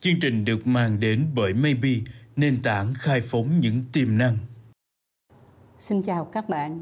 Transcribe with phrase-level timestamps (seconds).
[0.00, 1.90] Chương trình được mang đến bởi Maybe,
[2.36, 4.36] nền tảng khai phóng những tiềm năng.
[5.78, 6.80] Xin chào các bạn.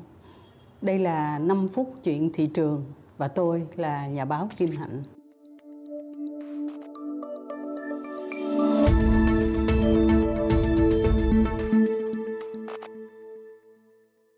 [0.83, 2.85] Đây là 5 phút chuyện thị trường
[3.19, 5.03] và tôi là nhà báo Kim Hạnh.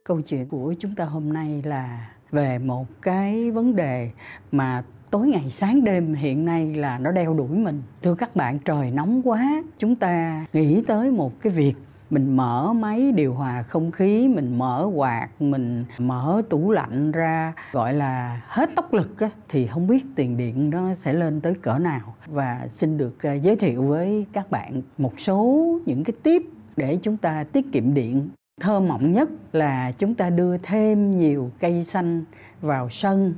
[0.04, 4.10] Câu chuyện của chúng ta hôm nay là về một cái vấn đề
[4.52, 7.82] mà tối ngày sáng đêm hiện nay là nó đeo đuổi mình.
[8.02, 9.62] Thưa các bạn trời nóng quá.
[9.78, 11.74] Chúng ta nghĩ tới một cái việc
[12.10, 17.52] mình mở máy điều hòa không khí mình mở quạt mình mở tủ lạnh ra
[17.72, 21.54] gọi là hết tốc lực á, thì không biết tiền điện nó sẽ lên tới
[21.54, 22.14] cỡ nào.
[22.26, 26.42] Và xin được à, giới thiệu với các bạn một số những cái tip
[26.76, 28.28] để chúng ta tiết kiệm điện.
[28.60, 32.24] Thơ mộng nhất là chúng ta đưa thêm nhiều cây xanh
[32.60, 33.34] vào sân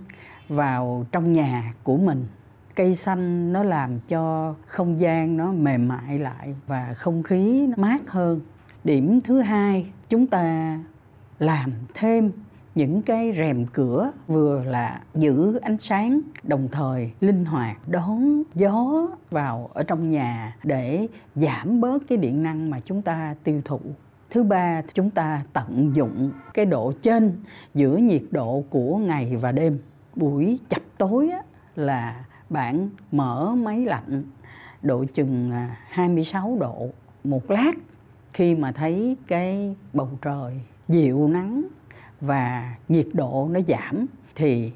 [0.51, 2.27] vào trong nhà của mình.
[2.75, 7.75] Cây xanh nó làm cho không gian nó mềm mại lại và không khí nó
[7.77, 8.41] mát hơn.
[8.85, 10.79] Điểm thứ hai, chúng ta
[11.39, 12.33] làm thêm
[12.75, 19.09] những cái rèm cửa vừa là giữ ánh sáng, đồng thời linh hoạt đón gió
[19.31, 23.81] vào ở trong nhà để giảm bớt cái điện năng mà chúng ta tiêu thụ.
[24.31, 27.33] Thứ ba, chúng ta tận dụng cái độ trên
[27.75, 29.79] giữa nhiệt độ của ngày và đêm
[30.17, 31.43] buổi chập tối á,
[31.77, 34.23] là bạn mở máy lạnh
[34.83, 36.89] độ chừng à, 26 độ
[37.25, 37.73] một lát
[38.33, 41.63] khi mà thấy cái bầu trời dịu nắng
[42.21, 44.73] và nhiệt độ nó giảm thì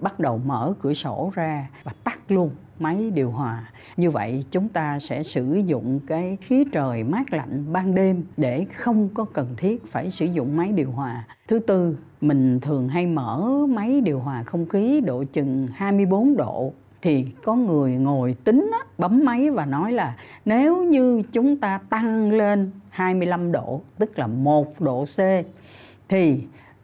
[0.00, 1.92] bắt đầu mở cửa sổ ra và
[2.28, 3.70] tắt luôn máy điều hòa.
[3.96, 8.66] Như vậy chúng ta sẽ sử dụng cái khí trời mát lạnh ban đêm để
[8.74, 11.24] không có cần thiết phải sử dụng máy điều hòa.
[11.48, 16.72] Thứ tư mình thường hay mở máy điều hòa không khí độ chừng 24 độ.
[17.02, 21.78] Thì có người ngồi tính á, bấm máy và nói là nếu như chúng ta
[21.90, 25.18] tăng lên 25 độ tức là 1 độ C
[26.08, 26.40] thì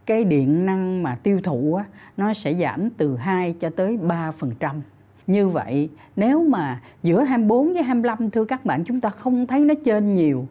[0.06, 1.84] cái điện năng mà tiêu thụ á,
[2.16, 4.80] nó sẽ giảm từ 2 cho tới 3%.
[5.26, 9.60] Như vậy, nếu mà giữa 24 với 25 thưa các bạn, chúng ta không thấy
[9.60, 10.46] nó trên nhiều,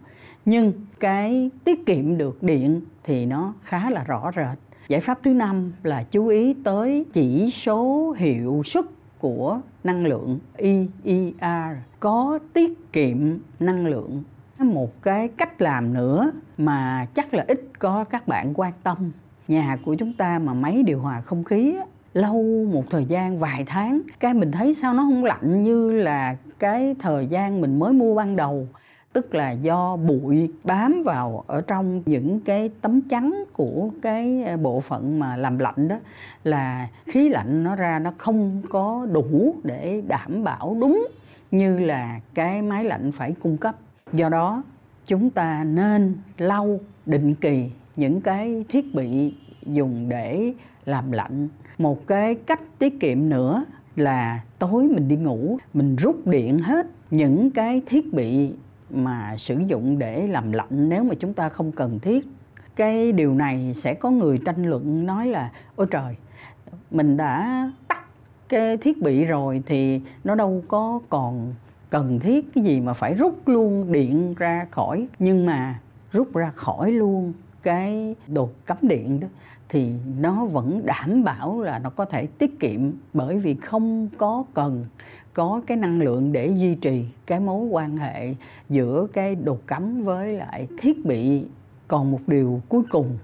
[0.45, 4.57] nhưng cái tiết kiệm được điện thì nó khá là rõ rệt.
[4.87, 8.85] Giải pháp thứ năm là chú ý tới chỉ số hiệu suất
[9.19, 13.17] của năng lượng EER có tiết kiệm
[13.59, 14.23] năng lượng
[14.59, 19.11] một cái cách làm nữa mà chắc là ít có các bạn quan tâm
[19.47, 21.77] nhà của chúng ta mà máy điều hòa không khí
[22.13, 26.35] lâu, một thời gian, vài tháng, cái mình thấy sao nó không lạnh như là
[26.59, 28.67] cái thời gian mình mới mua ban đầu.
[29.13, 34.57] Tức là do bụi bám vào ở trong những cái tấm chắn của cái à,
[34.57, 35.99] bộ phận mà làm lạnh đó,
[36.43, 41.07] là khí lạnh nó ra nó không có đủ để đảm bảo đúng
[41.51, 43.75] như là cái máy lạnh phải cung cấp.
[44.13, 44.63] Do đó,
[45.05, 49.33] chúng ta nên lau định kỳ những cái thiết bị
[49.65, 50.53] dùng để
[50.85, 51.47] làm lạnh.
[51.77, 56.87] Một cái cách tiết kiệm nữa là tối mình đi ngủ, mình rút điện hết
[57.11, 58.53] những cái thiết bị
[58.89, 62.27] mà sử dụng để làm lạnh nếu mà chúng ta không cần thiết.
[62.75, 66.15] Cái điều này sẽ có người tranh luận nói là, ôi trời,
[66.91, 68.07] mình đã tắt
[68.49, 71.53] cái thiết bị rồi thì nó đâu có còn
[71.89, 75.07] cần thiết cái gì mà phải rút luôn điện ra khỏi.
[75.19, 75.79] Nhưng mà
[76.11, 77.33] rút ra khỏi luôn
[77.63, 79.27] cái đồ cắm điện đó
[79.73, 84.43] thì nó vẫn đảm bảo là nó có thể tiết kiệm bởi vì không có
[84.53, 84.85] cần
[85.33, 88.35] có cái năng lượng để duy trì cái mối quan hệ
[88.69, 91.45] giữa cái đồ cắm với lại thiết bị.
[91.87, 93.17] Còn một điều cuối cùng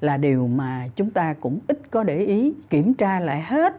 [0.00, 3.76] là điều mà chúng ta cũng ít có để ý kiểm tra lại hết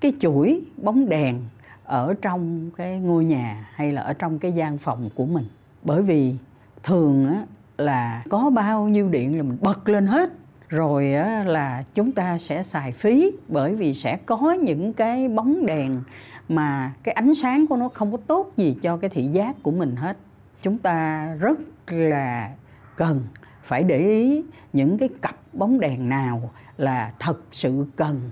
[0.00, 1.40] cái chuỗi bóng đèn
[1.84, 5.44] ở trong cái ngôi nhà hay là ở trong cái gian phòng của mình.
[5.82, 6.34] Bởi vì
[6.82, 7.46] thường á,
[7.78, 10.32] là có bao nhiêu điện là mình bật lên hết
[10.72, 15.66] rồi á, là chúng ta sẽ xài phí bởi vì sẽ có những cái bóng
[15.66, 16.02] đèn
[16.48, 19.70] mà cái ánh sáng của nó không có tốt gì cho cái thị giác của
[19.70, 20.16] mình hết.
[20.62, 22.50] Chúng ta rất là
[22.96, 23.22] cần
[23.62, 24.42] phải để ý
[24.72, 28.30] những cái cặp bóng đèn nào là thật sự cần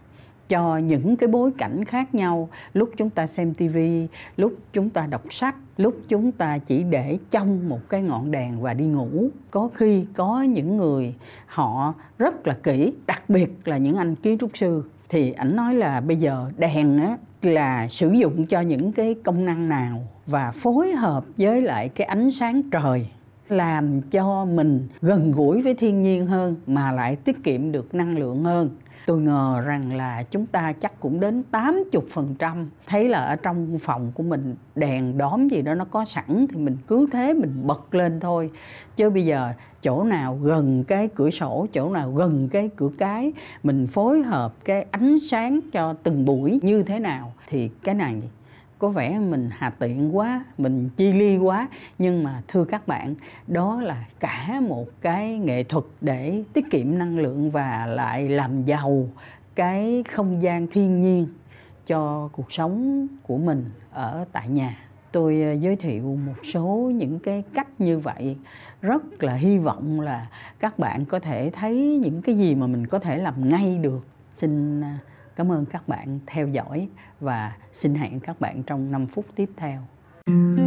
[0.50, 2.48] cho những cái bối cảnh khác nhau.
[2.74, 4.06] Lúc chúng ta xem tivi
[4.36, 8.60] lúc chúng ta đọc sách, lúc chúng ta chỉ để trong một cái ngọn đèn
[8.60, 9.28] và đi ngủ.
[9.50, 11.14] Có khi có những người
[11.46, 14.82] họ rất là kỹ, đặc biệt là những anh kiến trúc sư.
[15.08, 19.44] Thì ảnh nói là bây giờ đèn á là sử dụng cho những cái công
[19.44, 23.06] năng nào và phối hợp với lại cái ánh sáng trời,
[23.48, 28.18] làm cho mình gần gũi với thiên nhiên hơn mà lại tiết kiệm được năng
[28.18, 28.70] lượng hơn
[29.10, 34.12] tôi ngờ rằng là chúng ta chắc cũng đến 80% thấy là ở trong phòng
[34.14, 37.94] của mình đèn đóm gì đó nó có sẵn thì mình cứ thế mình bật
[37.94, 38.50] lên thôi.
[38.96, 39.52] Chứ bây giờ
[39.82, 44.54] chỗ nào gần cái cửa sổ, chỗ nào gần cái cửa cái, mình phối hợp
[44.64, 48.22] cái ánh sáng cho từng buổi như thế nào thì cái này
[48.80, 51.68] có vẻ mình hà tiện quá, mình chi ly quá.
[51.98, 53.14] Nhưng mà thưa các bạn,
[53.46, 58.64] đó là cả một cái nghệ thuật để tiết kiệm năng lượng và lại làm
[58.64, 59.08] giàu
[59.54, 61.26] cái không gian thiên nhiên
[61.86, 64.76] cho cuộc sống của mình ở tại nhà.
[65.12, 68.36] Tôi ờ, giới thiệu một số những cái cách như vậy.
[68.82, 70.28] Rất là hy vọng là
[70.60, 74.06] các bạn có thể thấy những cái gì mà mình có thể làm ngay được.
[74.36, 74.88] Xin ờ,
[75.40, 76.88] Cảm ơn các bạn theo dõi
[77.20, 79.80] và xin hẹn các bạn trong 5 phút tiếp theo.
[80.26, 80.59] Thank you.